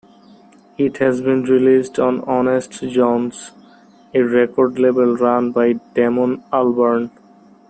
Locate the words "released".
1.43-1.99